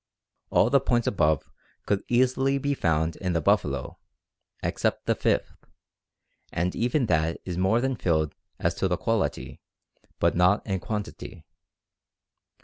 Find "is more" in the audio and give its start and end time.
7.45-7.79